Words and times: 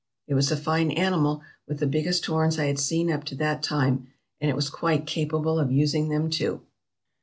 It 0.25 0.33
was 0.33 0.51
a 0.51 0.57
fine 0.57 0.89
animal, 0.89 1.43
with 1.67 1.77
the 1.77 1.85
biggest 1.85 2.25
horns 2.25 2.57
I 2.57 2.65
had 2.65 2.79
seen 2.79 3.11
up 3.11 3.23
to 3.25 3.35
that 3.35 3.61
time; 3.61 4.07
and 4.39 4.49
it 4.49 4.55
was 4.55 4.67
quite 4.67 5.05
capable 5.05 5.59
of 5.59 5.71
using 5.71 6.09
them 6.09 6.31
too." 6.31 6.61